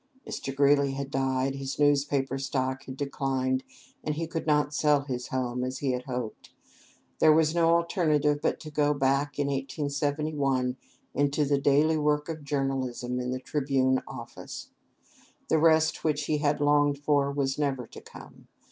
Mr. 0.27 0.55
Greeley 0.55 0.93
had 0.93 1.11
died, 1.11 1.53
his 1.53 1.77
newspaper 1.77 2.39
stock 2.39 2.85
had 2.85 2.97
declined, 2.97 3.63
and 4.03 4.15
he 4.15 4.25
could 4.25 4.47
not 4.47 4.73
sell 4.73 5.01
his 5.01 5.27
home, 5.27 5.63
as 5.63 5.77
he 5.77 5.91
had 5.91 6.05
hoped. 6.05 6.49
There 7.19 7.31
was 7.31 7.53
no 7.53 7.75
alternative 7.75 8.39
but 8.41 8.59
to 8.61 8.71
go 8.71 8.95
back 8.95 9.37
in 9.37 9.45
1871 9.45 10.75
into 11.13 11.45
the 11.45 11.59
daily 11.61 11.99
work 11.99 12.29
of 12.29 12.43
journalism 12.43 13.19
in 13.19 13.29
the 13.29 13.39
"Tribune" 13.39 14.01
office. 14.07 14.71
The 15.49 15.59
rest 15.59 16.03
which 16.03 16.23
he 16.25 16.39
had 16.39 16.59
longed 16.59 16.97
for 16.97 17.31
was 17.31 17.59
never 17.59 17.85
to 17.85 18.01
come. 18.01 18.47